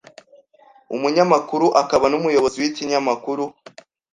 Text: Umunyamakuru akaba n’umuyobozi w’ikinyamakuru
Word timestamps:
Umunyamakuru 0.95 1.67
akaba 1.81 2.05
n’umuyobozi 2.09 2.57
w’ikinyamakuru 2.61 3.43